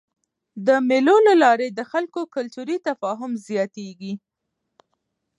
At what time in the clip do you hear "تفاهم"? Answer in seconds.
2.87-3.31